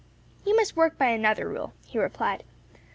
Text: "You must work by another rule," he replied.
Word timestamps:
"You 0.45 0.55
must 0.55 0.75
work 0.75 0.97
by 0.97 1.09
another 1.09 1.47
rule," 1.47 1.73
he 1.85 1.99
replied. 1.99 2.43